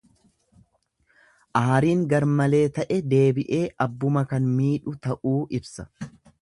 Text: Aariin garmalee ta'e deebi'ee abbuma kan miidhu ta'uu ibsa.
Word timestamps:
Aariin 1.59 2.01
garmalee 2.13 2.63
ta'e 2.79 2.99
deebi'ee 3.13 3.63
abbuma 3.87 4.27
kan 4.33 4.53
miidhu 4.59 4.97
ta'uu 5.07 5.41
ibsa. 5.61 5.89